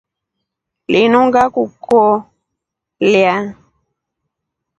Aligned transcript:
Linu 0.91 1.19
ngakuloleya. 1.27 3.35